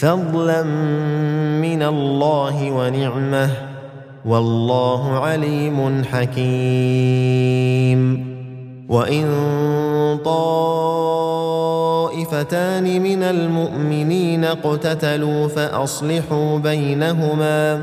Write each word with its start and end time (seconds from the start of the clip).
فضلا 0.00 0.62
من 1.60 1.82
الله 1.82 2.70
ونعمة 2.70 3.50
والله 4.24 5.18
عليم 5.18 6.04
حكيم. 6.04 7.50
وإن 8.88 9.26
طائفتان 10.24 11.42
من 13.02 13.22
المؤمنين 13.22 14.44
اقتتلوا 14.44 15.48
فأصلحوا 15.48 16.58
بينهما 16.58 17.82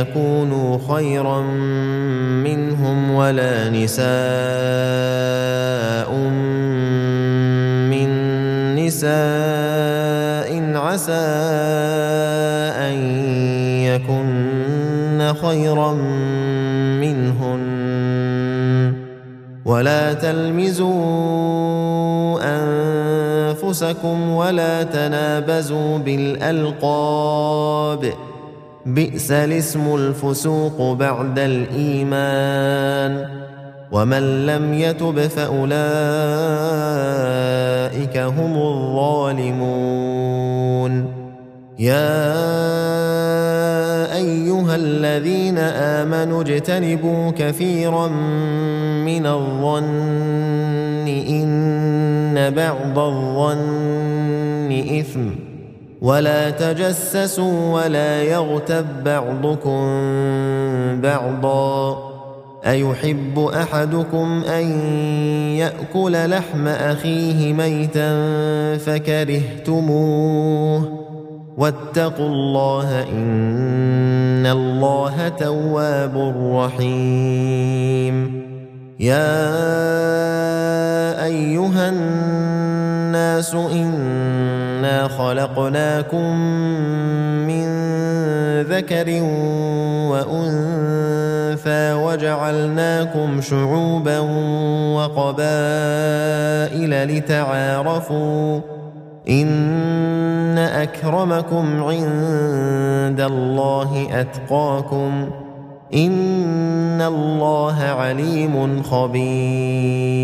يكونوا 0.00 0.78
خيرا 0.88 1.40
منهم 2.44 3.10
ولا 3.10 3.70
نساء 3.70 4.10
من 7.92 8.08
نساء 8.76 10.50
عسى 10.76 11.26
أن 12.88 12.94
يكن 13.84 15.34
خيرا 15.42 15.92
منهن. 17.00 17.64
ولا 19.64 20.12
تلمزوا 20.12 20.90
أنفسكم 22.42 24.30
ولا 24.30 24.82
تنابزوا 24.82 25.98
بالألقاب. 25.98 28.12
بئس 28.86 29.30
الاسم 29.30 29.94
الفسوق 29.94 30.92
بعد 30.92 31.38
الإيمان. 31.38 33.26
ومن 33.92 34.46
لم 34.46 34.74
يتب 34.74 35.20
فأولئك 35.20 35.76
هم 38.18 38.56
الظالمون. 38.56 39.60
يا 41.78 42.36
أيها 44.16 44.76
الذين 44.76 45.58
آمنوا 45.58 46.42
اجتنبوا 46.42 47.30
كثيرا 47.30 48.08
من 49.04 49.26
الظن 49.26 51.08
إن 51.08 52.50
بعض 52.56 52.98
الظن 52.98 54.72
إثم. 55.00 55.49
ولا 56.00 56.50
تجسسوا 56.50 57.74
ولا 57.74 58.22
يغتب 58.22 59.04
بعضكم 59.04 59.80
بعضا. 61.00 62.10
أيحب 62.66 63.38
أحدكم 63.38 64.42
أن 64.44 64.64
يأكل 65.56 66.30
لحم 66.30 66.68
أخيه 66.68 67.52
ميتا 67.52 68.10
فكرهتموه. 68.78 70.20
واتقوا 71.56 72.28
الله 72.28 73.02
إن 73.12 74.46
الله 74.46 75.28
تواب 75.28 76.34
رحيم. 76.54 78.40
يا 79.00 79.40
أيها 81.24 81.88
الناس 81.88 83.54
خلقناكم 85.18 86.36
من 87.46 87.66
ذكر 88.62 89.22
وأنثى 90.10 91.92
وجعلناكم 91.92 93.40
شعوبا 93.40 94.18
وقبائل 94.96 96.18
لتعارفوا 97.16 98.60
إن 99.28 100.58
أكرمكم 100.58 101.82
عند 101.82 103.20
الله 103.20 104.08
أتقاكم 104.12 105.30
إن 105.94 107.02
الله 107.02 107.82
عليم 107.82 108.82
خبير 108.82 110.20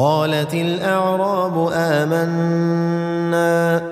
قالت 0.00 0.54
الأعراب 0.54 1.70
آمنا 1.74 3.82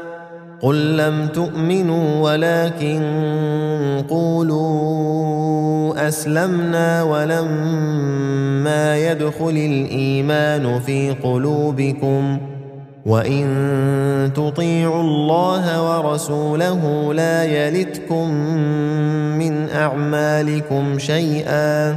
قل 0.62 0.96
لم 0.96 1.26
تؤمنوا 1.26 2.32
ولكن 2.32 3.02
قولوا 4.10 6.08
أسلمنا 6.08 7.02
ولما 7.02 8.99
يدخل 8.99 9.50
الإيمان 9.50 10.81
في 10.81 11.10
قلوبكم 11.10 12.38
وإن 13.06 13.46
تطيعوا 14.34 15.00
الله 15.00 15.64
ورسوله 15.88 17.14
لا 17.14 17.44
يلتكم 17.44 18.31
من 19.38 19.69
أعمالكم 19.70 20.99
شيئا 20.99 21.96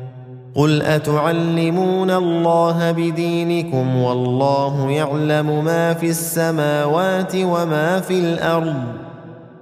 قل 0.55 0.81
اتعلمون 0.81 2.11
الله 2.11 2.91
بدينكم 2.91 3.95
والله 3.95 4.91
يعلم 4.91 5.63
ما 5.65 5.93
في 5.93 6.09
السماوات 6.09 7.35
وما 7.35 7.99
في 7.99 8.19
الأرض 8.19 8.83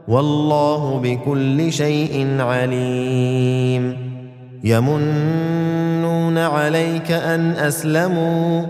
والله 0.07 0.99
بكل 1.03 1.71
شيء 1.73 2.37
عليم 2.39 4.09
يمنون 4.63 6.37
عليك 6.37 7.11
ان 7.11 7.51
اسلموا 7.51 8.65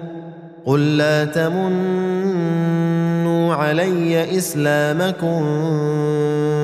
قل 0.65 0.97
لا 0.97 1.25
تمنوا 1.25 2.69
علي 3.55 4.37
اسلامكم 4.37 5.43